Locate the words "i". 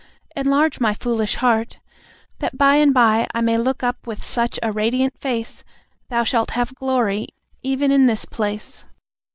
3.35-3.41